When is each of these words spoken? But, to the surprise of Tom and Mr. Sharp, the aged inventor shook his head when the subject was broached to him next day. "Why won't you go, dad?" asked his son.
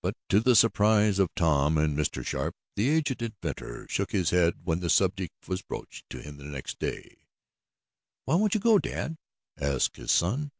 But, 0.00 0.16
to 0.30 0.40
the 0.40 0.56
surprise 0.56 1.18
of 1.18 1.28
Tom 1.34 1.76
and 1.76 1.94
Mr. 1.94 2.24
Sharp, 2.24 2.56
the 2.74 2.88
aged 2.88 3.20
inventor 3.20 3.86
shook 3.86 4.12
his 4.12 4.30
head 4.30 4.60
when 4.64 4.80
the 4.80 4.88
subject 4.88 5.46
was 5.46 5.60
broached 5.60 6.08
to 6.08 6.22
him 6.22 6.38
next 6.50 6.78
day. 6.78 7.18
"Why 8.24 8.36
won't 8.36 8.54
you 8.54 8.60
go, 8.60 8.78
dad?" 8.78 9.18
asked 9.58 9.98
his 9.98 10.10
son. 10.10 10.52